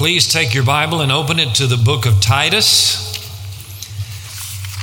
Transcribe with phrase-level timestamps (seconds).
[0.00, 3.12] Please take your Bible and open it to the book of Titus.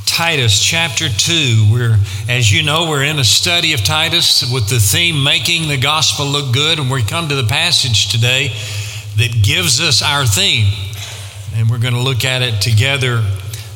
[0.06, 1.70] Titus chapter 2.
[1.74, 1.98] We're,
[2.30, 6.28] as you know, we're in a study of Titus with the theme Making the Gospel
[6.28, 6.78] Look Good.
[6.78, 8.50] And we come to the passage today
[9.16, 10.72] that gives us our theme.
[11.56, 13.26] And we're going to look at it together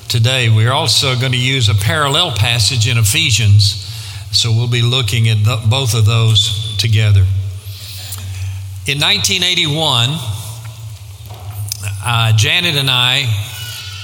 [0.09, 0.47] today.
[0.47, 3.83] We're also going to use a parallel passage in Ephesians.
[4.31, 7.25] So we'll be looking at the, both of those together.
[8.85, 10.37] In 1981,
[12.03, 13.25] uh, Janet and I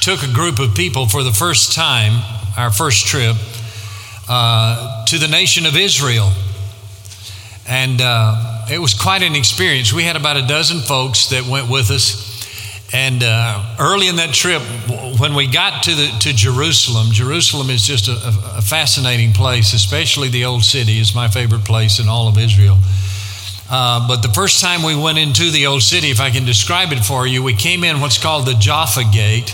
[0.02, 2.22] took a group of people for the first time,
[2.58, 3.36] our first trip,
[4.30, 6.32] uh, to the nation of Israel.
[7.68, 9.92] And uh, it was quite an experience.
[9.92, 12.26] We had about a dozen folks that went with us.
[12.94, 14.62] And uh, early in that trip,
[15.20, 18.16] when we got to, the, to Jerusalem, Jerusalem is just a,
[18.58, 22.78] a fascinating place, especially the old city is my favorite place in all of Israel.
[23.70, 26.94] Uh, but the first time we went into the old city, if I can describe
[26.94, 29.54] it for you, we came in what's called the Jaffa Gate.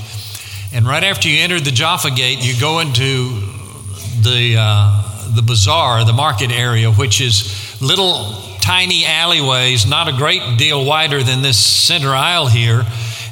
[0.71, 3.41] And right after you enter the Jaffa Gate, you go into
[4.21, 10.57] the, uh, the bazaar, the market area, which is little tiny alleyways, not a great
[10.57, 12.85] deal wider than this center aisle here,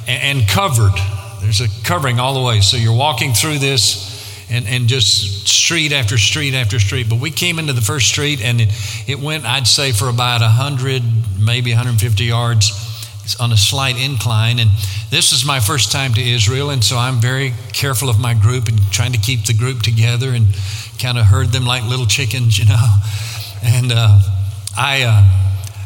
[0.08, 0.92] and, and covered.
[1.40, 2.60] There's a covering all the way.
[2.60, 4.11] So you're walking through this
[4.52, 7.08] and, and just street after street after street.
[7.08, 8.68] But we came into the first street and it,
[9.08, 11.02] it went, I'd say, for about 100,
[11.40, 12.70] maybe 150 yards
[13.40, 14.58] on a slight incline.
[14.58, 14.70] And
[15.10, 18.68] this is my first time to Israel, and so I'm very careful of my group
[18.68, 20.46] and trying to keep the group together and
[20.98, 22.96] kind of herd them like little chickens, you know.
[23.62, 24.20] And uh,
[24.76, 25.02] I.
[25.02, 25.38] Uh,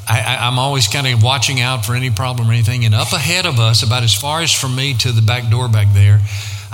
[0.08, 2.84] I, am always kind of watching out for any problem or anything.
[2.84, 5.68] And up ahead of us, about as far as from me to the back door
[5.68, 6.20] back there,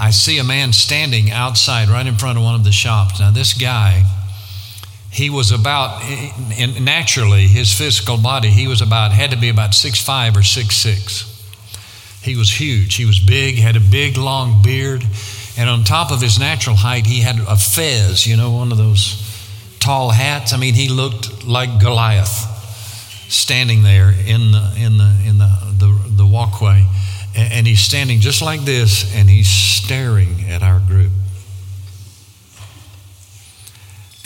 [0.02, 3.20] I see a man standing outside right in front of one of the shops.
[3.20, 4.04] Now, this guy,
[5.12, 6.02] he was about,
[6.80, 10.74] naturally, his physical body, he was about, had to be about six five or six
[10.74, 11.28] six.
[12.20, 12.96] He was huge.
[12.96, 15.04] He was big, had a big, long beard.
[15.56, 18.78] And on top of his natural height, he had a fez, you know, one of
[18.78, 19.22] those
[19.78, 20.52] tall hats.
[20.52, 22.48] I mean, he looked like Goliath
[23.28, 26.86] standing there in the, in the, in the, the, the walkway.
[27.34, 31.12] And he's standing just like this and he's staring at our group.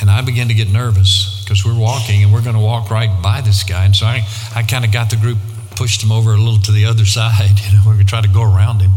[0.01, 3.11] And I began to get nervous because we're walking and we're going to walk right
[3.23, 3.85] by this guy.
[3.85, 5.39] And so I, I kind of got the group,
[5.77, 7.59] pushed him over a little to the other side.
[7.65, 8.93] You know, we're going to try to go around him.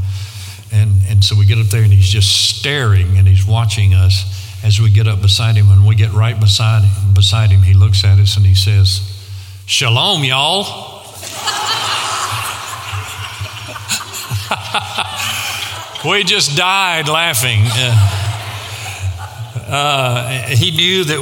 [0.71, 4.23] And, and so we get up there and he's just staring and he's watching us
[4.63, 5.71] as we get up beside him.
[5.71, 9.01] And we get right beside him, beside him, he looks at us and he says,
[9.65, 11.05] Shalom, y'all.
[16.05, 17.61] we just died laughing.
[17.65, 18.29] Uh,
[19.67, 21.19] uh, he knew that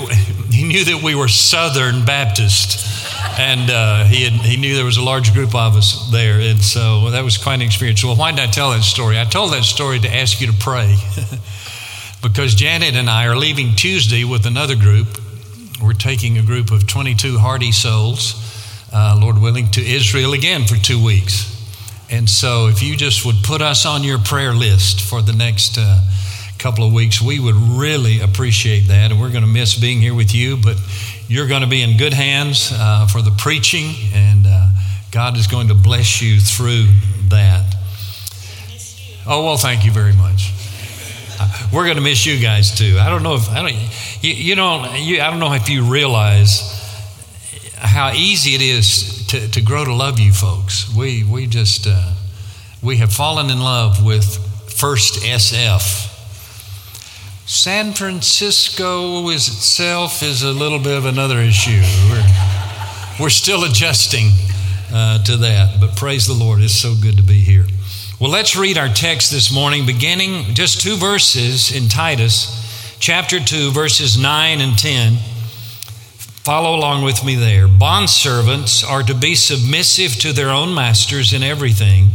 [0.51, 3.09] he knew that we were Southern Baptist,
[3.39, 6.61] and uh, he had, he knew there was a large group of us there, and
[6.61, 8.03] so that was quite an experience.
[8.03, 9.19] Well, why did I tell that story?
[9.19, 10.95] I told that story to ask you to pray,
[12.21, 15.19] because Janet and I are leaving Tuesday with another group.
[15.81, 18.33] We're taking a group of 22 hardy souls,
[18.91, 21.56] uh, Lord willing, to Israel again for two weeks.
[22.09, 25.77] And so, if you just would put us on your prayer list for the next
[25.77, 26.01] uh,
[26.57, 29.11] couple of weeks, we would really appreciate that.
[29.11, 30.77] And we're going to miss being here with you, but
[31.27, 34.69] you're going to be in good hands uh, for the preaching, and uh,
[35.11, 36.85] God is going to bless you through
[37.27, 37.75] that.
[39.25, 40.53] Oh, well, thank you very much.
[41.39, 42.97] Uh, we're going to miss you guys too.
[42.99, 43.73] I don't know if I don't.
[44.23, 46.73] You, you know, you, I don't know if you realize
[47.75, 50.93] how easy it is to, to grow to love you folks.
[50.95, 52.13] We, we just, uh,
[52.81, 54.37] we have fallen in love with
[54.71, 56.13] First SF.
[57.45, 61.81] San Francisco is itself is a little bit of another issue.
[62.09, 62.25] We're,
[63.19, 64.29] we're still adjusting
[64.91, 67.65] uh, to that, but praise the Lord, it's so good to be here.
[68.19, 73.71] Well, let's read our text this morning, beginning just two verses in Titus, chapter 2,
[73.71, 75.17] verses 9 and 10.
[76.47, 77.67] Follow along with me there.
[77.67, 82.07] Bondservants are to be submissive to their own masters in everything.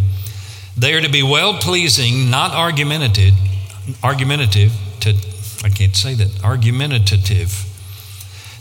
[0.74, 3.34] They are to be well pleasing, not argumentative,
[4.02, 5.10] argumentative to
[5.62, 7.66] I can't say that, argumentative.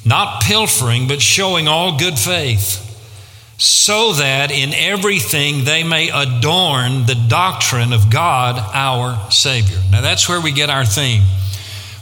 [0.03, 7.25] Not pilfering, but showing all good faith, so that in everything they may adorn the
[7.29, 9.79] doctrine of God our Savior.
[9.89, 11.23] Now that's where we get our theme.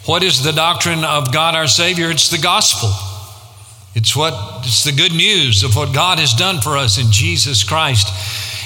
[0.05, 2.09] What is the doctrine of God our Savior?
[2.09, 2.89] It's the gospel.
[3.95, 4.33] It's what
[4.65, 8.07] it's the good news of what God has done for us in Jesus Christ.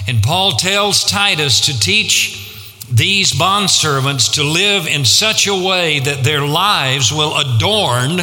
[0.08, 2.44] And Paul tells Titus to teach
[2.92, 8.20] these bondservants to live in such a way that their lives will adorn,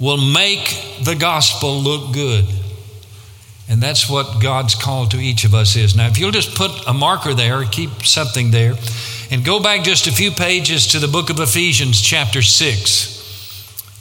[0.00, 2.44] will make the gospel look good.
[3.68, 5.96] And that's what God's call to each of us is.
[5.96, 8.74] Now, if you'll just put a marker there, keep something there,
[9.32, 13.15] and go back just a few pages to the book of Ephesians, chapter 6.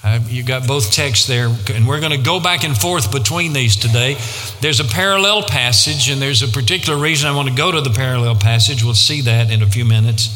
[0.05, 3.53] Uh, you got both texts there, and we're going to go back and forth between
[3.53, 4.15] these today.
[4.61, 7.89] There's a parallel passage, and there's a particular reason I want to go to the
[7.89, 8.83] parallel passage.
[8.83, 10.29] We'll see that in a few minutes.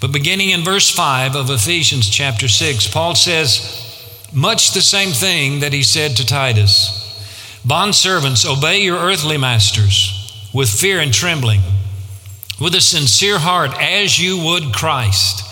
[0.00, 5.58] But beginning in verse 5 of Ephesians chapter 6, Paul says much the same thing
[5.60, 7.00] that he said to Titus
[7.66, 11.62] Bondservants, obey your earthly masters with fear and trembling,
[12.60, 15.51] with a sincere heart, as you would Christ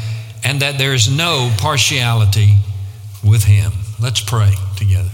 [0.43, 2.57] and that there is no partiality
[3.23, 3.71] with Him.
[3.99, 5.11] Let's pray together.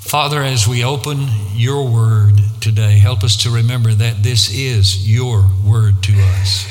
[0.00, 5.50] Father, as we open your word today, help us to remember that this is your
[5.66, 6.66] word to us.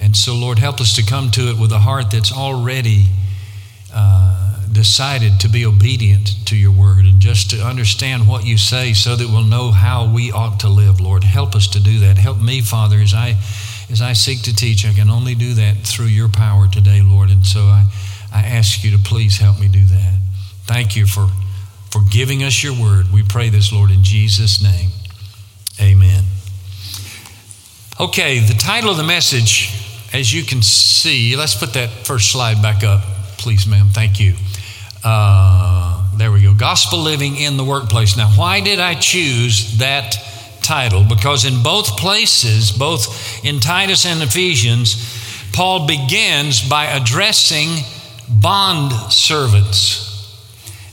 [0.00, 3.06] And so, Lord, help us to come to it with a heart that's already
[3.92, 8.92] uh, decided to be obedient to your word and just to understand what you say
[8.92, 11.24] so that we'll know how we ought to live, Lord.
[11.24, 12.18] Help us to do that.
[12.18, 13.36] Help me, Father, as I
[13.90, 17.30] as I seek to teach, I can only do that through your power today, Lord.
[17.30, 17.86] And so I,
[18.32, 20.18] I ask you to please help me do that.
[20.64, 21.28] Thank you for,
[21.90, 23.12] for giving us your word.
[23.12, 24.90] We pray this, Lord, in Jesus' name.
[25.80, 26.24] Amen.
[28.00, 29.72] Okay, the title of the message,
[30.12, 33.02] as you can see, let's put that first slide back up,
[33.38, 33.88] please, ma'am.
[33.90, 34.34] Thank you.
[35.04, 36.54] Uh, there we go.
[36.54, 38.16] Gospel living in the workplace.
[38.16, 40.16] Now, why did I choose that?
[40.64, 45.22] Title because in both places, both in Titus and Ephesians,
[45.52, 47.68] Paul begins by addressing
[48.28, 50.10] bond servants.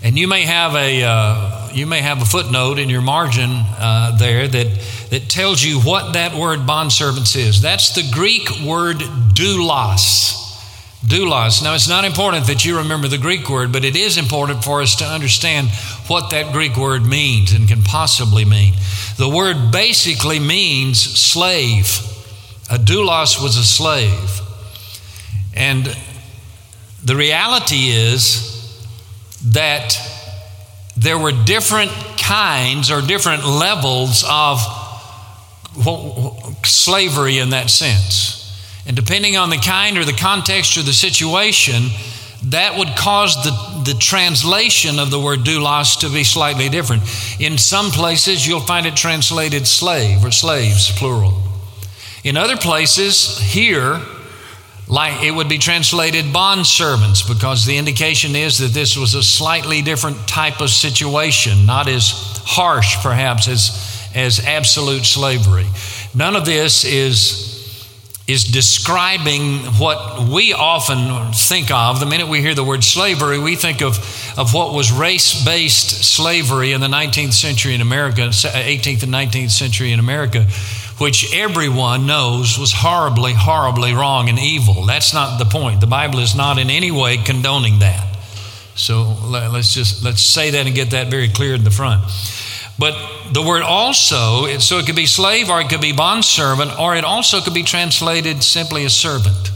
[0.03, 4.17] And you may have a uh, you may have a footnote in your margin uh,
[4.17, 4.67] there that
[5.11, 7.61] that tells you what that word bond servants is.
[7.61, 10.37] That's the Greek word doulos.
[11.05, 11.63] Doulos.
[11.63, 14.81] Now, it's not important that you remember the Greek word, but it is important for
[14.81, 15.69] us to understand
[16.11, 18.73] what that Greek word means and can possibly mean.
[19.15, 21.85] The word basically means slave.
[22.69, 24.41] A doulos was a slave.
[25.55, 25.95] And
[27.01, 28.85] the reality is
[29.53, 29.97] that
[30.97, 34.59] there were different kinds or different levels of
[36.65, 38.37] slavery in that sense.
[38.85, 41.83] And depending on the kind or the context or the situation,
[42.45, 47.03] that would cause the, the translation of the word doulos to be slightly different.
[47.39, 51.39] In some places, you'll find it translated slave or slaves, plural.
[52.23, 54.01] In other places, here,
[54.87, 59.23] like it would be translated bond servants because the indication is that this was a
[59.23, 62.11] slightly different type of situation, not as
[62.43, 65.67] harsh perhaps as, as absolute slavery.
[66.15, 67.50] None of this is
[68.31, 71.99] is describing what we often think of.
[71.99, 73.97] The minute we hear the word slavery, we think of,
[74.37, 79.13] of what was race based slavery in the 19th century in America, 18th uh, and
[79.13, 80.43] 19th century in America,
[80.97, 84.85] which everyone knows was horribly, horribly wrong and evil.
[84.85, 85.81] That's not the point.
[85.81, 88.07] The Bible is not in any way condoning that.
[88.75, 92.03] So let's just let's say that and get that very clear in the front.
[92.81, 92.95] But
[93.31, 97.03] the word also, so it could be slave or it could be bondservant, or it
[97.03, 99.51] also could be translated simply as servant.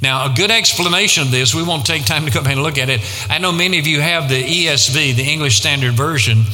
[0.00, 2.88] Now, a good explanation of this, we won't take time to come and look at
[2.88, 3.02] it.
[3.28, 6.44] I know many of you have the ESV, the English Standard Version.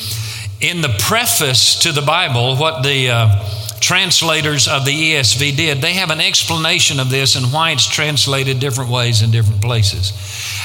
[0.61, 5.93] In the preface to the Bible, what the uh, translators of the ESV did, they
[5.93, 10.13] have an explanation of this and why it's translated different ways in different places.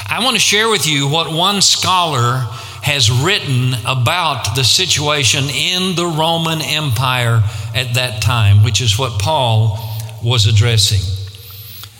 [0.04, 2.48] I want to share with you what one scholar
[2.84, 7.42] has written about the situation in the Roman Empire
[7.74, 9.78] at that time, which is what Paul
[10.22, 11.00] was addressing.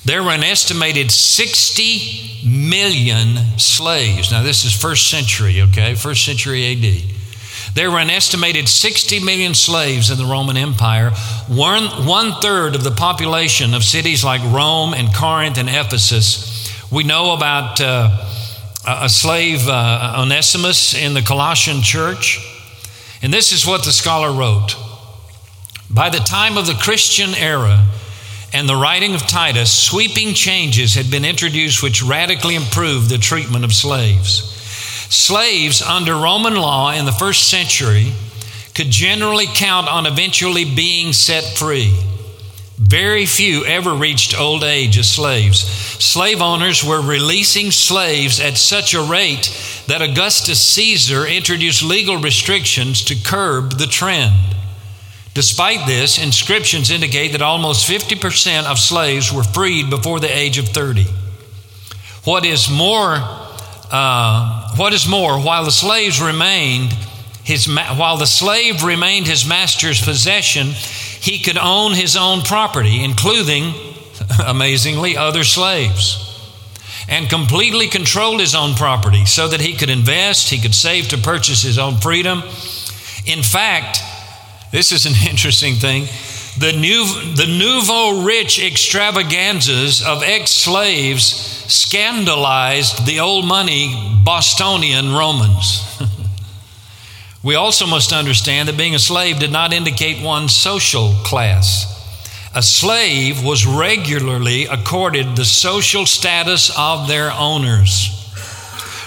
[0.04, 4.30] There were an estimated 60 million slaves.
[4.30, 5.94] Now, this is first century, okay?
[5.94, 7.74] First century AD.
[7.74, 11.12] There were an estimated 60 million slaves in the Roman Empire.
[11.48, 16.70] One, one third of the population of cities like Rome and Corinth and Ephesus.
[16.92, 17.80] We know about.
[17.80, 18.32] Uh,
[18.86, 22.38] a slave, uh, Onesimus, in the Colossian church.
[23.22, 24.76] And this is what the scholar wrote
[25.90, 27.86] By the time of the Christian era
[28.52, 33.64] and the writing of Titus, sweeping changes had been introduced which radically improved the treatment
[33.64, 34.50] of slaves.
[35.10, 38.12] Slaves under Roman law in the first century
[38.74, 41.96] could generally count on eventually being set free.
[42.76, 45.58] Very few ever reached old age as slaves.
[45.58, 53.02] Slave owners were releasing slaves at such a rate that Augustus Caesar introduced legal restrictions
[53.04, 54.34] to curb the trend.
[55.34, 60.68] Despite this, inscriptions indicate that almost 50% of slaves were freed before the age of
[60.68, 61.06] 30.
[62.24, 63.18] What is more,
[63.90, 66.92] uh, what is more, while the slaves remained
[67.44, 70.68] his, while the slave remained his master's possession,
[71.24, 73.72] he could own his own property, including,
[74.46, 76.20] amazingly, other slaves,
[77.08, 81.16] and completely control his own property so that he could invest, he could save to
[81.16, 82.42] purchase his own freedom.
[83.24, 84.00] In fact,
[84.70, 86.02] this is an interesting thing.
[86.58, 95.98] The, new, the nouveau rich extravaganzas of ex slaves scandalized the old money Bostonian Romans.
[97.44, 101.90] We also must understand that being a slave did not indicate one's social class.
[102.54, 108.22] A slave was regularly accorded the social status of their owners.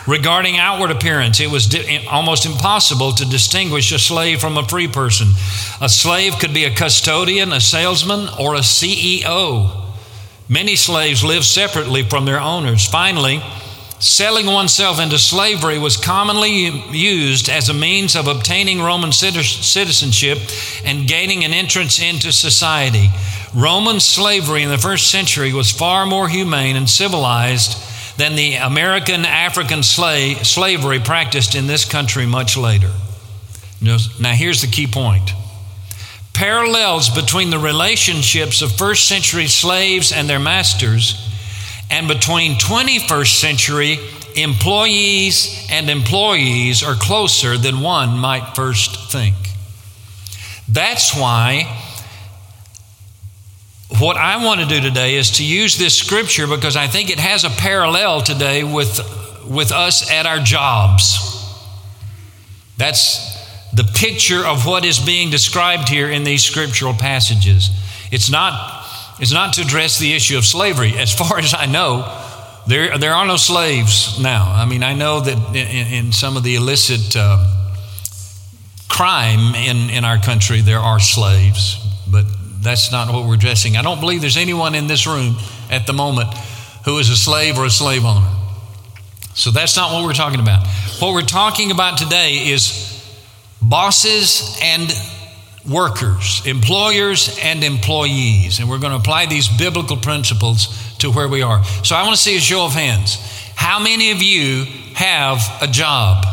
[0.08, 4.88] Regarding outward appearance, it was di- almost impossible to distinguish a slave from a free
[4.88, 5.29] person.
[5.82, 9.84] A slave could be a custodian, a salesman, or a CEO.
[10.48, 12.86] Many slaves lived separately from their owners.
[12.86, 13.41] Finally,
[14.00, 20.38] Selling oneself into slavery was commonly used as a means of obtaining Roman citizenship
[20.86, 23.10] and gaining an entrance into society.
[23.56, 27.82] Roman slavery in the first century was far more humane and civilized
[28.20, 32.92] than the American African slave, slavery practiced in this country much later.
[33.82, 33.98] Now,
[34.34, 35.32] here's the key point
[36.34, 41.27] parallels between the relationships of first century slaves and their masters
[41.89, 44.00] and between 21st century
[44.36, 49.36] employees and employees are closer than one might first think.
[50.70, 51.84] That's why
[54.00, 57.20] what I want to do today is to use this scripture because I think it
[57.20, 59.00] has a parallel today with,
[59.50, 61.24] with us at our jobs.
[62.77, 63.36] That's
[63.74, 67.70] the picture of what is being described here in these scriptural passages.
[68.12, 68.77] It's not
[69.20, 70.94] is not to address the issue of slavery.
[70.98, 72.24] As far as I know,
[72.68, 74.52] there, there are no slaves now.
[74.52, 77.46] I mean, I know that in, in some of the illicit uh,
[78.90, 81.78] crime in, in our country, there are slaves,
[82.12, 82.26] but
[82.62, 83.78] that's not what we're addressing.
[83.78, 85.38] I don't believe there's anyone in this room
[85.70, 86.34] at the moment
[86.86, 88.30] who is a slave or a slave owner.
[89.34, 90.66] So that's not what we're talking about.
[91.00, 92.84] What we're talking about today is
[93.62, 94.90] bosses and
[95.70, 98.60] workers, employers, and employees.
[98.60, 101.64] And we're going to apply these biblical principles to where we are.
[101.84, 103.18] So I want to see a show of hands.
[103.56, 106.26] How many of you have a job?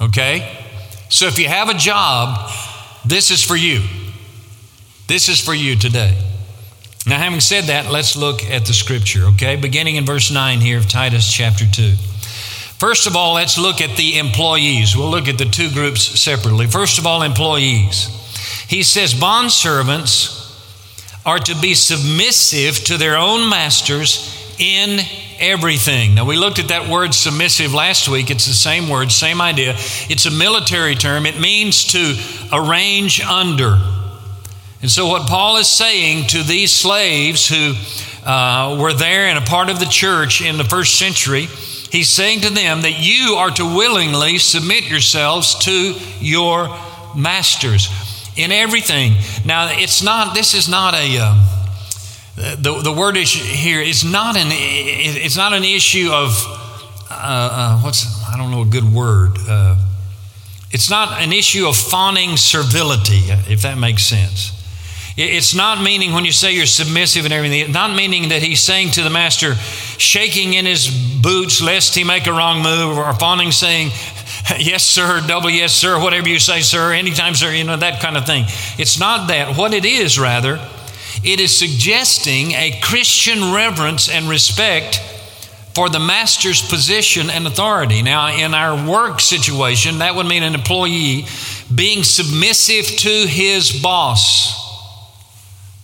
[0.00, 0.64] Okay?
[1.08, 2.50] So if you have a job,
[3.04, 3.82] this is for you.
[5.06, 6.18] This is for you today.
[7.06, 9.54] Now, having said that, let's look at the scripture, okay?
[9.54, 11.94] Beginning in verse 9 here of Titus chapter 2.
[12.78, 14.94] First of all, let's look at the employees.
[14.94, 16.66] We'll look at the two groups separately.
[16.66, 18.08] First of all, employees.
[18.68, 20.36] He says, Bondservants
[21.24, 25.00] are to be submissive to their own masters in
[25.38, 26.14] everything.
[26.14, 28.30] Now, we looked at that word submissive last week.
[28.30, 29.74] It's the same word, same idea.
[30.10, 32.14] It's a military term, it means to
[32.52, 33.80] arrange under.
[34.82, 37.72] And so, what Paul is saying to these slaves who
[38.24, 41.48] uh, were there and a part of the church in the first century,
[41.90, 46.68] He's saying to them that you are to willingly submit yourselves to your
[47.16, 47.88] masters
[48.36, 49.14] in everything.
[49.44, 54.36] Now, it's not, this is not a, uh, the, the word issue here is not
[54.36, 56.30] an, it's not an issue of,
[57.10, 59.38] uh, uh, what's, I don't know a good word.
[59.48, 59.76] Uh,
[60.70, 64.52] it's not an issue of fawning servility, if that makes sense.
[65.16, 68.60] It's not meaning when you say you're submissive and everything, it's not meaning that he's
[68.60, 70.90] saying to the master, shaking in his
[71.22, 73.88] boots lest he make a wrong move, or fawning saying,
[74.58, 78.18] yes, sir, double yes, sir, whatever you say, sir, anytime, sir, you know, that kind
[78.18, 78.44] of thing.
[78.76, 79.56] It's not that.
[79.56, 80.60] What it is, rather,
[81.24, 85.00] it is suggesting a Christian reverence and respect
[85.74, 88.02] for the master's position and authority.
[88.02, 91.24] Now, in our work situation, that would mean an employee
[91.74, 94.65] being submissive to his boss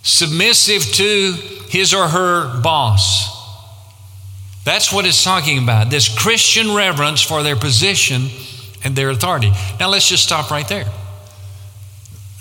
[0.03, 1.33] submissive to
[1.69, 3.31] his or her boss.
[4.65, 8.27] That's what it's talking about this Christian reverence for their position
[8.83, 9.51] and their authority.
[9.79, 10.85] Now, let's just stop right there.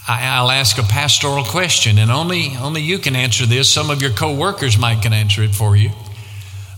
[0.07, 3.73] I'll ask a pastoral question, and only, only you can answer this.
[3.73, 5.91] Some of your co workers might can answer it for you.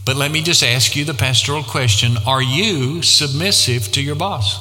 [0.05, 4.61] But let me just ask you the pastoral question Are you submissive to your boss?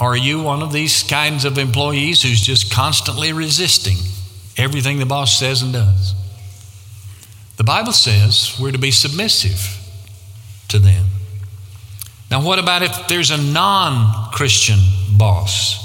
[0.00, 3.96] Are you one of these kinds of employees who's just constantly resisting
[4.58, 6.14] everything the boss says and does?
[7.56, 9.78] The Bible says we're to be submissive
[10.68, 11.06] to them.
[12.30, 14.78] Now, what about if there's a non Christian
[15.16, 15.84] boss?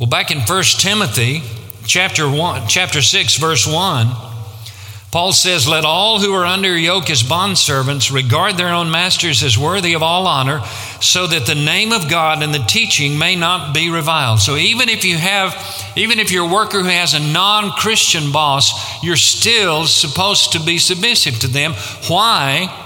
[0.00, 1.42] Well, back in 1 Timothy
[1.86, 4.06] chapter 1, chapter 6, verse 1,
[5.10, 9.56] Paul says, Let all who are under yoke as bondservants regard their own masters as
[9.56, 10.60] worthy of all honor,
[11.00, 14.40] so that the name of God and the teaching may not be reviled.
[14.40, 15.56] So even if you have,
[15.96, 20.60] even if you're a worker who has a non Christian boss, you're still supposed to
[20.60, 21.72] be submissive to them.
[22.08, 22.84] Why?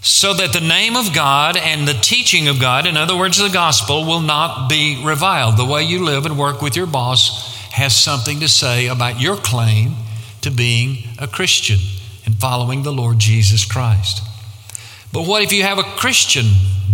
[0.00, 3.48] So that the name of God and the teaching of God, in other words, the
[3.48, 5.56] gospel, will not be reviled.
[5.56, 9.36] The way you live and work with your boss has something to say about your
[9.36, 9.94] claim
[10.42, 11.78] to being a Christian
[12.24, 14.22] and following the Lord Jesus Christ.
[15.12, 16.46] But what if you have a Christian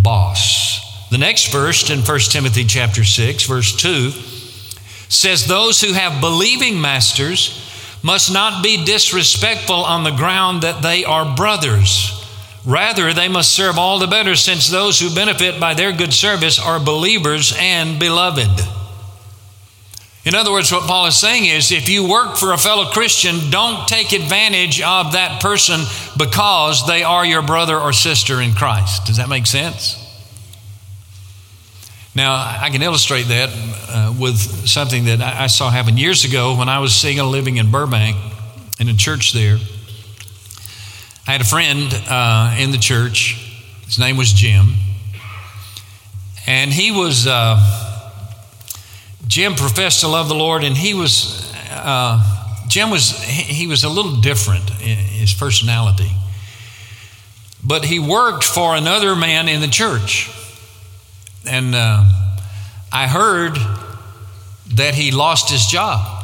[0.02, 1.08] boss?
[1.10, 4.10] The next verse in 1 Timothy chapter 6 verse 2
[5.08, 7.64] says those who have believing masters
[8.02, 12.14] must not be disrespectful on the ground that they are brothers.
[12.66, 16.58] Rather, they must serve all the better since those who benefit by their good service
[16.58, 18.77] are believers and beloved.
[20.28, 23.48] In other words, what Paul is saying is if you work for a fellow Christian,
[23.48, 25.80] don't take advantage of that person
[26.18, 29.06] because they are your brother or sister in Christ.
[29.06, 29.96] Does that make sense?
[32.14, 33.48] Now, I can illustrate that
[33.88, 34.36] uh, with
[34.68, 38.18] something that I saw happen years ago when I was single living in Burbank
[38.78, 39.56] in a church there.
[41.26, 43.50] I had a friend uh, in the church.
[43.86, 44.74] His name was Jim.
[46.46, 47.26] And he was.
[47.26, 47.87] Uh,
[49.28, 53.88] Jim professed to love the Lord, and he was, uh, Jim was, he was a
[53.88, 56.10] little different in his personality.
[57.62, 60.30] But he worked for another man in the church.
[61.46, 62.04] And uh,
[62.90, 63.56] I heard
[64.74, 66.14] that he lost his job.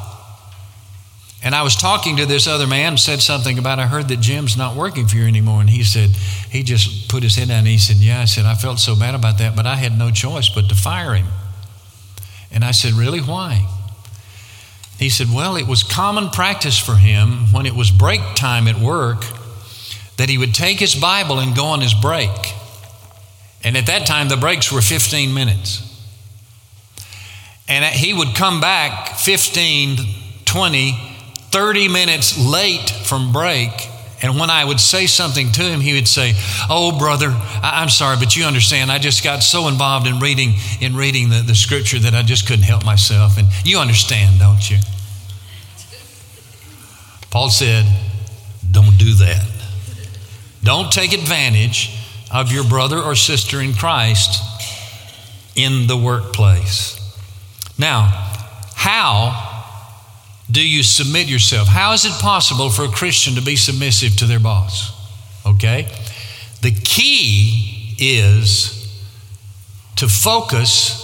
[1.42, 4.56] And I was talking to this other man, said something about, I heard that Jim's
[4.56, 5.60] not working for you anymore.
[5.60, 6.10] And he said,
[6.50, 8.98] he just put his head down and he said, Yeah, I said, I felt so
[8.98, 11.26] bad about that, but I had no choice but to fire him.
[12.54, 13.20] And I said, Really?
[13.20, 13.66] Why?
[14.98, 18.78] He said, Well, it was common practice for him when it was break time at
[18.78, 19.24] work
[20.16, 22.30] that he would take his Bible and go on his break.
[23.64, 25.90] And at that time, the breaks were 15 minutes.
[27.66, 29.98] And he would come back 15,
[30.44, 30.92] 20,
[31.50, 33.70] 30 minutes late from break
[34.24, 36.34] and when I would say something to him, he would say,
[36.70, 37.28] "Oh, brother,
[37.62, 38.90] I- am sorry, but you understand.
[38.90, 42.46] I just got so involved in reading in reading the, the scripture that I just
[42.46, 44.78] couldn't help myself." And you understand, don't you?
[47.28, 47.84] Paul said,
[48.70, 49.44] "Don't do that.
[50.62, 51.90] Don't take advantage
[52.30, 54.42] of your brother or sister in Christ
[55.54, 56.98] in the workplace."
[57.76, 58.08] Now,
[58.74, 59.53] how
[60.54, 61.66] do you submit yourself?
[61.66, 64.92] How is it possible for a Christian to be submissive to their boss?
[65.44, 65.88] Okay?
[66.62, 68.80] The key is
[69.96, 71.00] to focus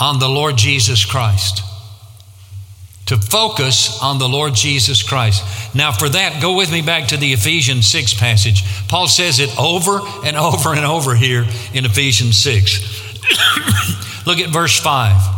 [0.00, 1.62] on the Lord Jesus Christ.
[3.06, 5.74] To focus on the Lord Jesus Christ.
[5.74, 8.64] Now, for that, go with me back to the Ephesians 6 passage.
[8.88, 14.26] Paul says it over and over and over here in Ephesians 6.
[14.26, 15.33] Look at verse 5.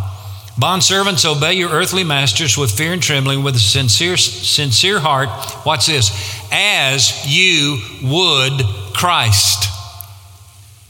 [0.59, 5.29] Bondservants, obey your earthly masters with fear and trembling, with a sincere, sincere heart.
[5.67, 6.11] Watch this
[6.51, 8.63] as you would
[8.95, 9.69] Christ.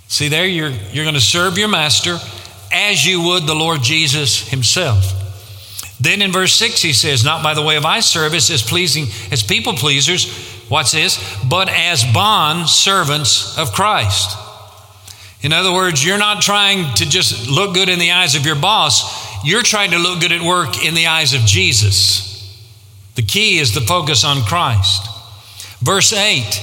[0.06, 2.18] See, there you're, you're going to serve your master
[2.72, 5.12] as you would the Lord Jesus himself.
[6.00, 9.06] Then in verse 6, he says, Not by the way of eye service as pleasing
[9.32, 10.30] as people pleasers,
[10.68, 11.18] what's this?
[11.48, 14.38] But as bond servants of Christ.
[15.42, 18.56] In other words, you're not trying to just look good in the eyes of your
[18.56, 19.25] boss.
[19.44, 22.32] You're trying to look good at work in the eyes of Jesus.
[23.14, 25.06] The key is the focus on Christ.
[25.80, 26.62] Verse 8,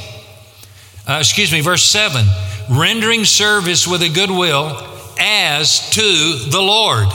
[1.07, 2.25] uh, excuse me, verse 7
[2.69, 4.77] rendering service with a good will
[5.19, 6.01] as to
[6.49, 7.07] the Lord.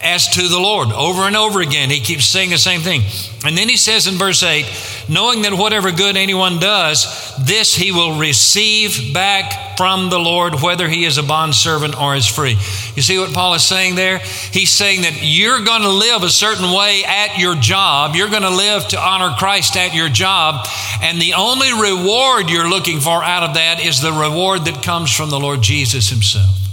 [0.00, 0.92] As to the Lord.
[0.92, 3.02] Over and over again, he keeps saying the same thing.
[3.44, 4.64] And then he says in verse 8,
[5.08, 10.88] knowing that whatever good anyone does, this he will receive back from the Lord, whether
[10.88, 12.56] he is a bondservant or is free.
[12.94, 14.18] You see what Paul is saying there?
[14.18, 18.14] He's saying that you're going to live a certain way at your job.
[18.14, 20.66] You're going to live to honor Christ at your job.
[21.02, 25.12] And the only reward you're looking for out of that is the reward that comes
[25.12, 26.67] from the Lord Jesus himself.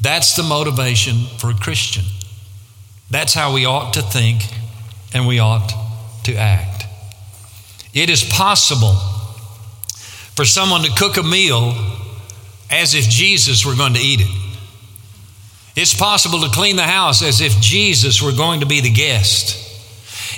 [0.00, 2.04] That's the motivation for a Christian.
[3.10, 4.42] That's how we ought to think
[5.12, 5.72] and we ought
[6.24, 6.84] to act.
[7.94, 8.94] It is possible
[10.34, 11.74] for someone to cook a meal
[12.70, 14.38] as if Jesus were going to eat it.
[15.74, 19.67] It's possible to clean the house as if Jesus were going to be the guest.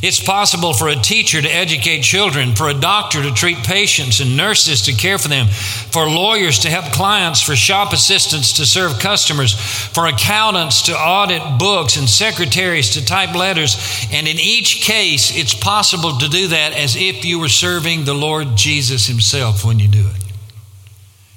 [0.02, 4.34] It's possible for a teacher to educate children, for a doctor to treat patients, and
[4.34, 8.98] nurses to care for them, for lawyers to help clients, for shop assistants to serve
[8.98, 13.76] customers, for accountants to audit books, and secretaries to type letters.
[14.10, 18.14] And in each case, it's possible to do that as if you were serving the
[18.14, 20.24] Lord Jesus Himself when you do it.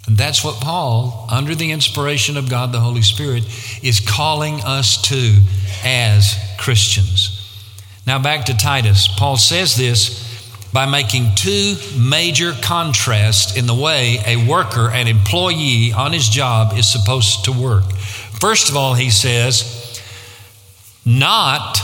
[0.08, 3.44] And that's what Paul, under the inspiration of God the Holy Spirit,
[3.84, 5.42] is calling us to
[5.84, 7.43] as Christians.
[8.06, 9.08] Now, back to Titus.
[9.08, 10.24] Paul says this
[10.74, 16.74] by making two major contrasts in the way a worker, an employee on his job
[16.78, 17.90] is supposed to work.
[18.42, 20.02] First of all, he says,
[21.06, 21.80] not,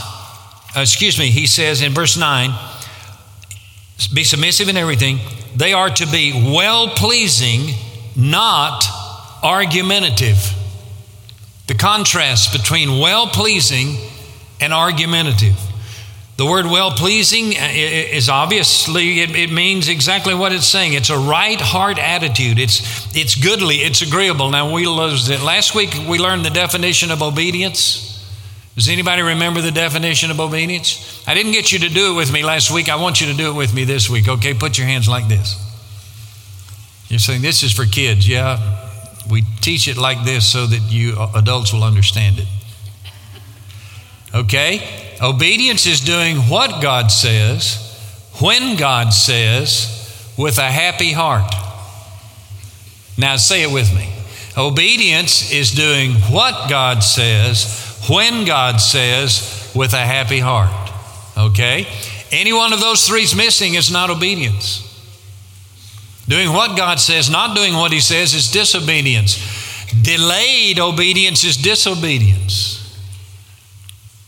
[0.76, 2.50] uh, excuse me, he says in verse 9,
[4.12, 5.20] be submissive in everything.
[5.54, 7.74] They are to be well pleasing,
[8.16, 8.84] not
[9.42, 10.54] argumentative.
[11.68, 13.96] The contrast between well pleasing
[14.60, 15.56] and argumentative.
[16.40, 20.94] The word well pleasing uh, is obviously, it, it, means exactly what it's saying.
[20.94, 22.58] It's a right heart attitude.
[22.58, 22.80] It's,
[23.14, 24.48] it's goodly, it's agreeable.
[24.50, 28.26] Now, we last week we learned the definition of obedience.
[28.74, 31.22] Does anybody remember the definition of obedience?
[31.28, 32.88] I didn't get you to do it with me last week.
[32.88, 34.26] I want you to do it with me this week.
[34.26, 35.62] Okay, put your hands like this.
[37.08, 38.26] You're saying this is for kids.
[38.26, 38.88] Yeah,
[39.30, 42.48] we teach it like this so that you uh, adults will understand it.
[44.34, 45.08] Okay?
[45.22, 47.86] Obedience is doing what God says,
[48.40, 49.96] when God says,
[50.38, 51.52] with a happy heart.
[53.18, 54.08] Now say it with me.
[54.56, 60.90] Obedience is doing what God says, when God says, with a happy heart.
[61.36, 61.86] Okay?
[62.32, 64.86] Any one of those three is missing is not obedience.
[66.28, 69.36] Doing what God says, not doing what He says, is disobedience.
[70.02, 72.79] Delayed obedience is disobedience.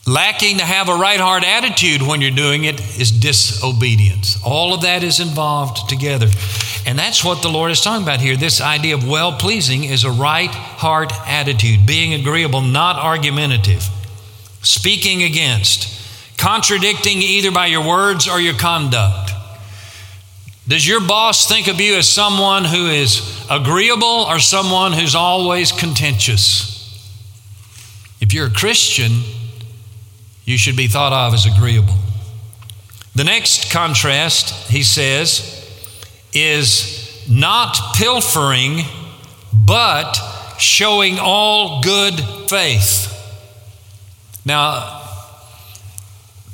[0.07, 4.37] Lacking to have a right heart attitude when you're doing it is disobedience.
[4.45, 6.27] All of that is involved together.
[6.85, 8.37] And that's what the Lord is talking about here.
[8.37, 13.89] This idea of well pleasing is a right heart attitude, being agreeable, not argumentative,
[14.63, 19.31] speaking against, contradicting either by your words or your conduct.
[20.67, 25.71] Does your boss think of you as someone who is agreeable or someone who's always
[25.71, 26.73] contentious?
[28.21, 29.23] If you're a Christian,
[30.45, 31.95] you should be thought of as agreeable.
[33.15, 35.59] The next contrast, he says,
[36.33, 38.81] is not pilfering,
[39.53, 40.15] but
[40.59, 43.09] showing all good faith.
[44.45, 45.03] Now,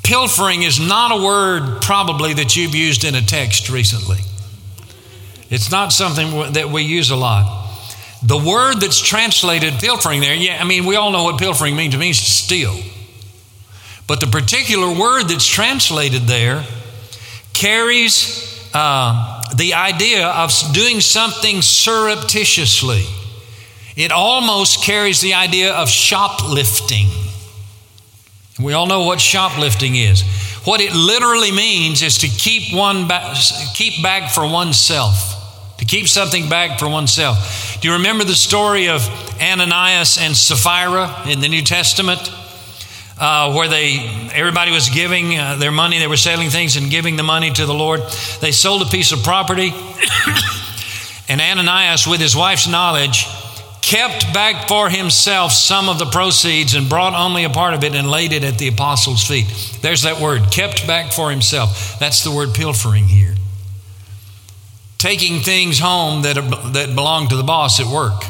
[0.02, 4.18] pilfering is not a word probably that you've used in a text recently.
[5.50, 7.66] It's not something that we use a lot.
[8.22, 11.94] The word that's translated pilfering there, yeah, I mean, we all know what pilfering means.
[11.94, 12.76] It means to steal.
[14.08, 16.64] But the particular word that's translated there
[17.52, 23.04] carries uh, the idea of doing something surreptitiously.
[23.96, 27.08] It almost carries the idea of shoplifting.
[28.58, 30.22] We all know what shoplifting is.
[30.64, 33.08] What it literally means is to keep one
[33.74, 37.78] keep back for oneself, to keep something back for oneself.
[37.80, 39.06] Do you remember the story of
[39.40, 42.32] Ananias and Sapphira in the New Testament?
[43.20, 45.98] Uh, where they everybody was giving uh, their money.
[45.98, 48.00] They were selling things and giving the money to the Lord.
[48.40, 49.72] They sold a piece of property,
[51.28, 53.26] and Ananias, with his wife's knowledge,
[53.82, 57.94] kept back for himself some of the proceeds and brought only a part of it
[57.94, 59.46] and laid it at the apostles' feet.
[59.80, 61.98] There's that word, kept back for himself.
[61.98, 63.34] That's the word pilfering here.
[64.98, 68.24] Taking things home that, are, that belong to the boss at work.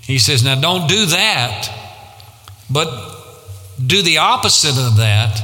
[0.00, 1.70] He says, Now don't do that,
[2.68, 3.13] but
[3.84, 5.42] do the opposite of that,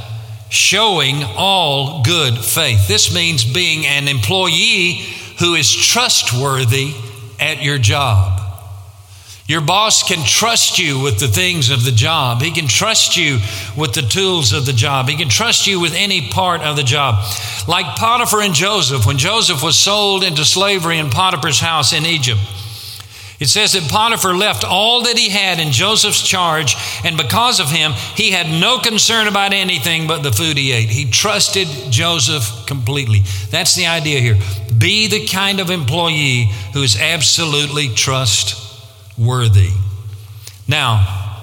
[0.49, 2.87] showing all good faith.
[2.87, 5.05] This means being an employee
[5.39, 6.93] who is trustworthy
[7.39, 8.39] at your job.
[9.47, 12.41] Your boss can trust you with the things of the job.
[12.41, 13.39] He can trust you
[13.75, 15.09] with the tools of the job.
[15.09, 17.21] He can trust you with any part of the job.
[17.67, 22.39] Like Potiphar and Joseph, when Joseph was sold into slavery in Potiphar's house in Egypt.
[23.41, 27.71] It says that Potiphar left all that he had in Joseph's charge, and because of
[27.71, 30.89] him, he had no concern about anything but the food he ate.
[30.89, 33.23] He trusted Joseph completely.
[33.49, 34.37] That's the idea here.
[34.77, 39.71] Be the kind of employee who is absolutely trustworthy.
[40.67, 41.39] Now,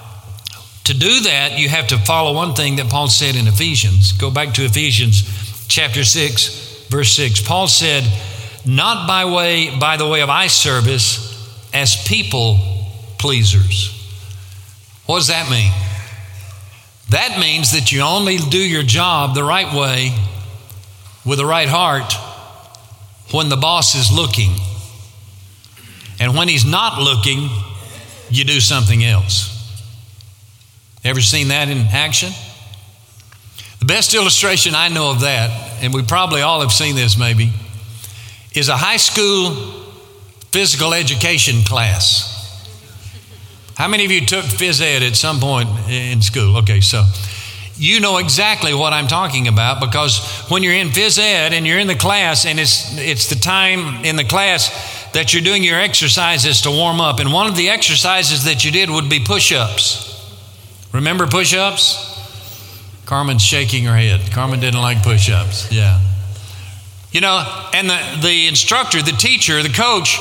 [0.85, 4.13] to do that, you have to follow one thing that Paul said in Ephesians.
[4.13, 7.41] Go back to Ephesians chapter 6, verse 6.
[7.41, 8.05] Paul said,
[8.65, 11.28] Not by way by the way of eye service
[11.73, 12.59] as people
[13.19, 13.95] pleasers.
[15.07, 15.73] What does that mean?
[17.11, 20.13] That means that you only do your job the right way
[21.25, 22.13] with the right heart
[23.33, 24.53] when the boss is looking.
[26.21, 27.49] And when he's not looking,
[28.31, 29.55] you do something else.
[31.05, 32.33] Ever seen that in action?
[33.79, 37.53] The best illustration I know of that, and we probably all have seen this maybe,
[38.53, 39.88] is a high school
[40.51, 42.35] physical education class.
[43.77, 46.57] How many of you took phys ed at some point in school?
[46.59, 47.05] Okay, so
[47.77, 50.19] you know exactly what I'm talking about because
[50.51, 54.05] when you're in phys ed and you're in the class and it's it's the time
[54.05, 54.71] in the class
[55.13, 58.73] that you're doing your exercises to warm up and one of the exercises that you
[58.73, 60.07] did would be push-ups.
[60.93, 62.07] Remember push-ups?
[63.07, 64.33] Carmen's shaking her head.
[64.33, 65.71] Carmen didn't like push-ups.
[65.73, 66.01] Yeah.
[67.11, 70.19] You know, and the, the instructor, the teacher, the coach,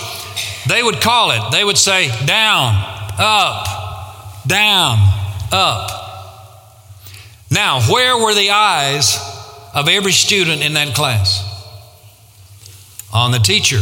[0.67, 1.52] they would call it.
[1.52, 2.76] They would say, down,
[3.17, 4.97] up, down,
[5.52, 5.91] up.
[7.52, 9.17] Now, where were the eyes
[9.73, 11.43] of every student in that class?
[13.13, 13.80] On the teacher.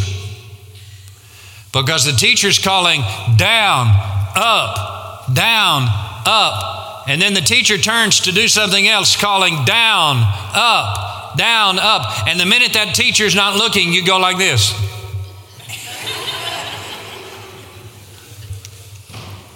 [1.71, 3.01] Because the teacher's calling
[3.37, 3.87] down,
[4.35, 5.87] up, down,
[6.25, 7.07] up.
[7.07, 10.17] And then the teacher turns to do something else, calling down,
[10.53, 12.27] up, down, up.
[12.27, 14.73] And the minute that teacher's not looking, you go like this.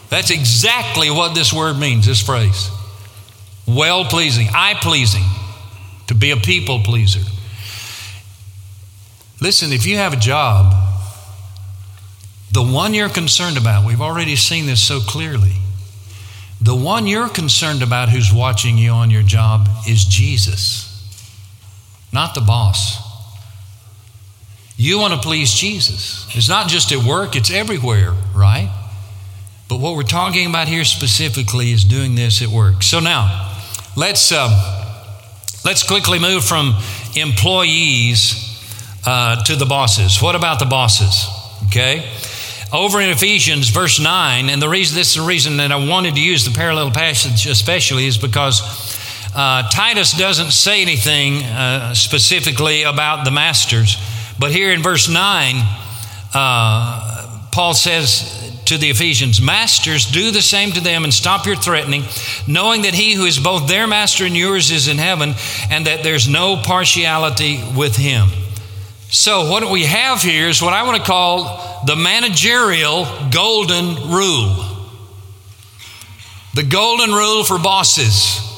[0.10, 2.72] That's exactly what this word means, this phrase
[3.68, 5.24] well pleasing, eye pleasing,
[6.08, 7.22] to be a people pleaser.
[9.42, 10.74] Listen, if you have a job,
[12.52, 15.54] the one you're concerned about, we've already seen this so clearly.
[16.60, 20.89] The one you're concerned about who's watching you on your job is Jesus,
[22.12, 22.98] not the boss.
[24.78, 26.26] You want to please Jesus.
[26.36, 28.74] It's not just at work, it's everywhere, right?
[29.68, 32.82] But what we're talking about here specifically is doing this at work.
[32.82, 33.50] So now,
[34.00, 34.48] Let's, uh,
[35.66, 36.74] let's quickly move from
[37.18, 38.64] employees
[39.06, 40.22] uh, to the bosses.
[40.22, 41.28] What about the bosses?
[41.66, 42.10] Okay.
[42.72, 46.16] Over in Ephesians, verse 9, and the reason this is the reason that I wanted
[46.16, 48.62] to use the parallel passage especially is because
[49.36, 53.98] uh, Titus doesn't say anything uh, specifically about the masters,
[54.40, 55.56] but here in verse 9,
[56.34, 61.56] uh, Paul says, to the Ephesians Masters, do the same to them and stop your
[61.56, 62.04] threatening,
[62.48, 65.34] knowing that he who is both their master and yours is in heaven,
[65.72, 68.30] and that there's no partiality with him.
[69.10, 74.66] So, what we have here is what I want to call the managerial golden rule.
[76.54, 78.49] The golden rule for bosses.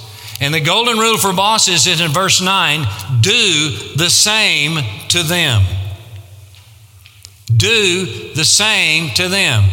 [0.42, 2.86] And the golden rule for bosses is in verse 9
[3.22, 5.64] do the same to them.
[7.56, 9.64] Do the same to them.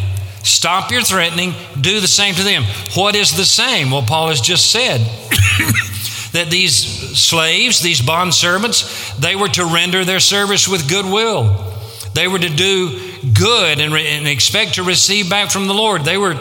[0.43, 2.63] Stop your threatening, do the same to them.
[2.95, 3.91] What is the same?
[3.91, 4.99] Well, Paul has just said
[6.33, 11.65] that these slaves, these bond servants, they were to render their service with goodwill.
[12.13, 12.99] They were to do
[13.33, 16.05] good and, re- and expect to receive back from the Lord.
[16.05, 16.35] They were,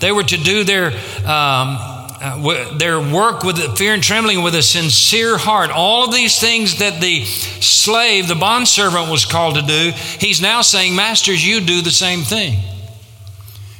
[0.00, 0.88] they were to do their,
[1.26, 1.93] um,
[2.24, 5.70] uh, their work with fear and trembling with a sincere heart.
[5.70, 10.62] All of these things that the slave, the bondservant, was called to do, he's now
[10.62, 12.58] saying, Masters, you do the same thing.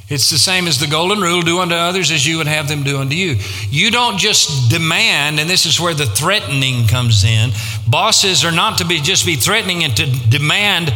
[0.07, 2.83] It's the same as the golden rule do unto others as you would have them
[2.83, 3.37] do unto you.
[3.71, 7.49] You don't just demand, and this is where the threatening comes in.
[7.87, 10.93] Bosses are not to be just be threatening and to demand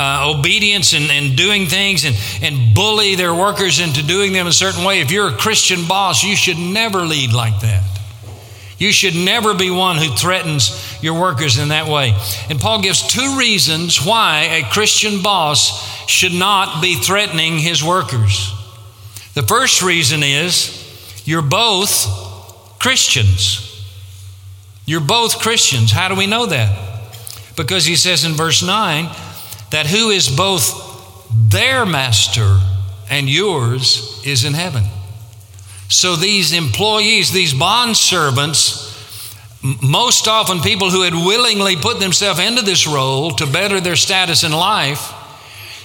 [0.00, 4.52] uh, obedience and, and doing things and, and bully their workers into doing them a
[4.52, 5.00] certain way.
[5.00, 7.84] If you're a Christian boss, you should never lead like that.
[8.78, 12.14] You should never be one who threatens your workers in that way.
[12.48, 18.54] And Paul gives two reasons why a Christian boss should not be threatening his workers.
[19.34, 23.66] The first reason is you're both Christians.
[24.86, 25.92] You're both Christians.
[25.92, 26.74] How do we know that?
[27.54, 29.14] Because he says in verse 9
[29.70, 30.88] that who is both
[31.50, 32.60] their master
[33.08, 34.84] and yours is in heaven.
[35.88, 38.86] So these employees, these bond servants,
[39.82, 44.44] most often people who had willingly put themselves into this role to better their status
[44.44, 45.12] in life,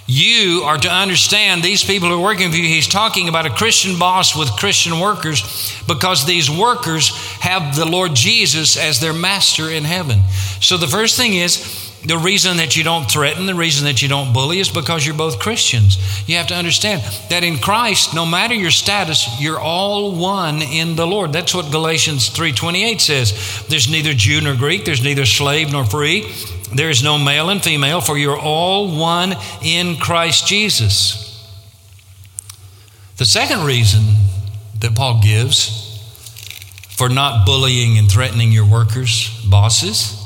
[0.07, 2.67] you are to understand these people who are working for you.
[2.67, 8.13] He's talking about a Christian boss with Christian workers because these workers have the Lord
[8.13, 10.21] Jesus as their master in heaven.
[10.61, 14.07] So the first thing is the reason that you don't threaten, the reason that you
[14.07, 15.97] don't bully is because you're both Christians.
[16.27, 20.95] You have to understand that in Christ, no matter your status, you're all one in
[20.95, 21.33] the Lord.
[21.33, 23.63] That's what Galatians 3:28 says.
[23.67, 26.31] There's neither Jew nor Greek, there's neither slave nor free
[26.75, 31.21] there is no male and female, for you're all one in Christ Jesus.
[33.17, 34.01] The second reason
[34.79, 35.81] that Paul gives
[36.89, 40.21] for not bullying and threatening your workers, bosses,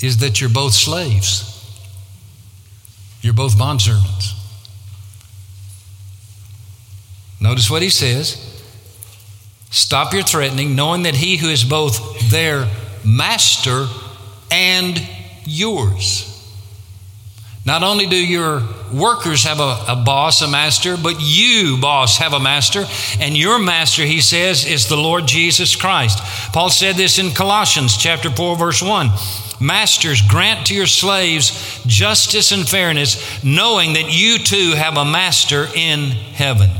[0.00, 1.54] is that you're both slaves.
[3.20, 4.34] You're both bondservants.
[7.40, 8.44] Notice what he says.
[9.70, 12.68] Stop your threatening, knowing that he who is both their
[13.04, 13.86] master
[14.50, 15.00] and
[15.44, 16.24] yours.
[17.64, 22.32] Not only do your workers have a, a, boss, a master, but you, boss, have
[22.32, 22.86] a master.
[23.20, 26.18] And your master, he says, is the Lord Jesus Christ.
[26.54, 29.10] Paul said this in Colossians chapter 4, verse 1.
[29.60, 35.66] Masters, grant to your slaves justice and fairness, knowing that you too have a master
[35.74, 36.70] in heaven.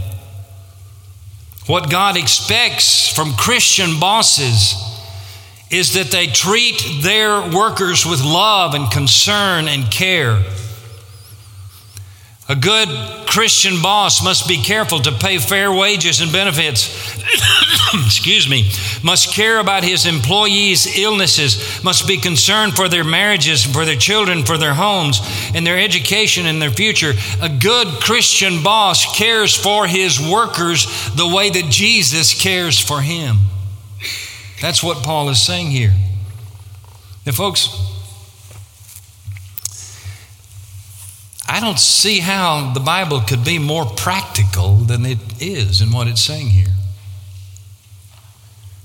[1.66, 4.74] What God expects from Christian bosses
[5.70, 10.42] is that they treat their workers with love and concern and care.
[12.50, 12.88] A good
[13.26, 16.88] Christian boss must be careful to pay fair wages and benefits.
[18.06, 18.70] Excuse me.
[19.02, 24.44] Must care about his employees' illnesses, must be concerned for their marriages, for their children,
[24.44, 25.20] for their homes,
[25.54, 27.12] and their education and their future.
[27.42, 33.36] A good Christian boss cares for his workers the way that Jesus cares for him.
[34.62, 35.92] That's what Paul is saying here.
[37.26, 37.68] Now, folks,
[41.48, 46.06] I don't see how the Bible could be more practical than it is in what
[46.06, 46.74] it's saying here.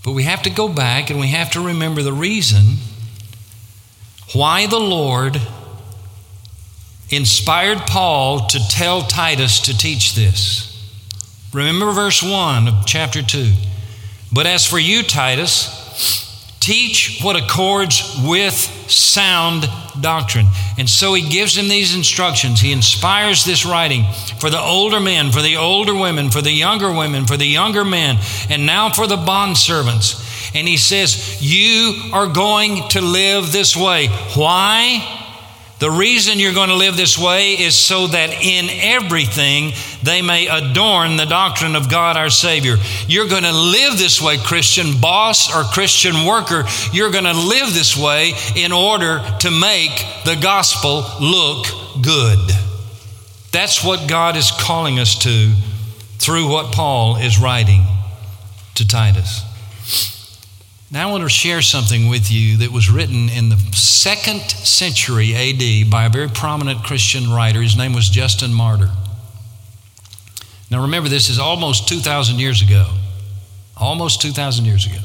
[0.03, 2.77] But we have to go back and we have to remember the reason
[4.33, 5.41] why the Lord
[7.09, 10.69] inspired Paul to tell Titus to teach this.
[11.53, 13.51] Remember verse 1 of chapter 2.
[14.31, 16.22] But as for you, Titus,
[16.63, 19.67] Teach what accords with sound
[19.99, 20.45] doctrine.
[20.77, 22.61] And so he gives him these instructions.
[22.61, 24.05] He inspires this writing
[24.39, 27.83] for the older men, for the older women, for the younger women, for the younger
[27.83, 28.17] men,
[28.49, 30.55] and now for the bond servants.
[30.55, 34.07] And he says, You are going to live this way.
[34.33, 35.19] Why?
[35.79, 39.73] The reason you're going to live this way is so that in everything
[40.03, 42.75] they may adorn the doctrine of God our Savior.
[43.07, 46.65] You're going to live this way, Christian boss or Christian worker.
[46.91, 49.91] You're going to live this way in order to make
[50.25, 51.67] the gospel look
[52.01, 52.39] good.
[53.51, 55.53] That's what God is calling us to
[56.17, 57.85] through what Paul is writing
[58.75, 59.43] to Titus.
[60.91, 65.33] Now, I want to share something with you that was written in the second century
[65.33, 67.61] AD by a very prominent Christian writer.
[67.61, 68.91] His name was Justin Martyr.
[70.73, 72.85] Now, remember, this is almost 2,000 years ago.
[73.77, 74.99] Almost 2,000 years ago.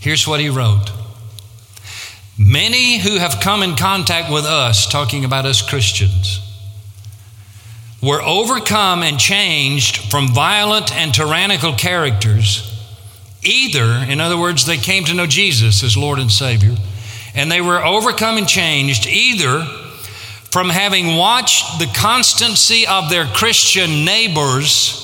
[0.00, 0.92] Here's what he wrote
[2.38, 6.40] Many who have come in contact with us, talking about us Christians,
[8.02, 12.70] were overcome and changed from violent and tyrannical characters
[13.44, 16.76] Either, in other words, they came to know Jesus as Lord and Savior,
[17.34, 19.66] and they were overcome and changed either
[20.54, 25.00] from having watched the constancy of their Christian neighbors,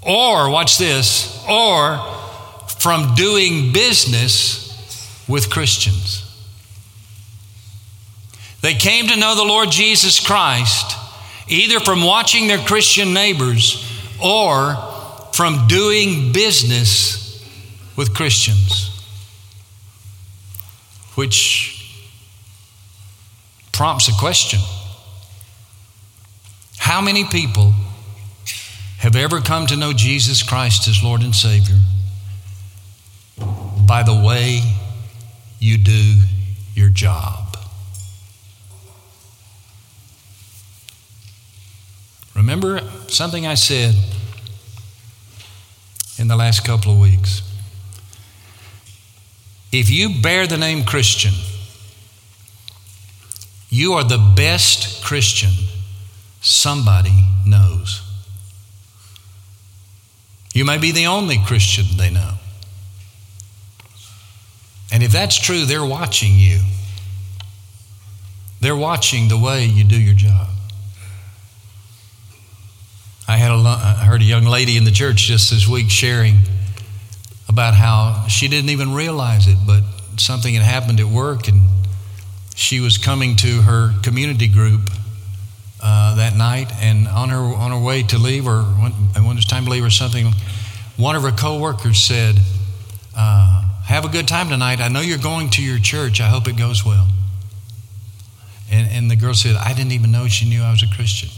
[0.00, 1.98] or, watch this, or
[2.78, 6.24] from doing business with Christians.
[8.62, 10.96] They came to know the Lord Jesus Christ
[11.46, 13.86] either from watching their Christian neighbors
[14.18, 14.76] or
[15.34, 17.46] from doing business
[17.96, 18.88] with Christians,
[21.16, 21.69] which
[23.80, 24.60] prompts a question
[26.76, 27.72] How many people
[28.98, 31.78] have ever come to know Jesus Christ as Lord and Savior
[33.86, 34.60] by the way
[35.58, 36.16] you do
[36.74, 37.56] your job?
[42.36, 43.94] Remember something I said
[46.18, 47.40] in the last couple of weeks.
[49.72, 51.32] If you bear the name Christian,
[53.70, 55.52] you are the best Christian
[56.40, 58.02] somebody knows.
[60.52, 62.34] You may be the only Christian they know.
[64.92, 66.60] And if that's true, they're watching you.
[68.60, 70.48] They're watching the way you do your job.
[73.28, 76.38] I had a, I heard a young lady in the church just this week sharing
[77.48, 79.84] about how she didn't even realize it, but
[80.16, 81.62] something had happened at work, and
[82.54, 84.90] she was coming to her community group
[85.82, 89.34] uh, that night, and on her on her way to leave, or when, when it
[89.34, 90.32] was time to leave, or something,
[90.96, 92.36] one of her coworkers said,
[93.16, 94.80] uh, "Have a good time tonight.
[94.80, 96.20] I know you're going to your church.
[96.20, 97.08] I hope it goes well."
[98.70, 101.30] And, and the girl said, "I didn't even know she knew I was a Christian."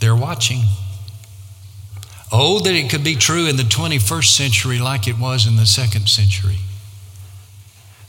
[0.00, 0.62] They're watching.
[2.32, 5.66] Oh, that it could be true in the 21st century like it was in the
[5.66, 6.58] second century.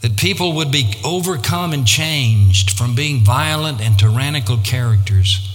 [0.02, 5.48] That people would be overcome and changed from being violent and tyrannical characters,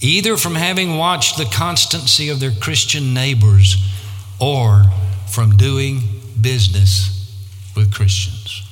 [0.00, 3.76] either from having watched the constancy of their Christian neighbors
[4.40, 4.84] or
[5.28, 6.00] from doing
[6.40, 7.12] business
[7.76, 8.65] with Christians.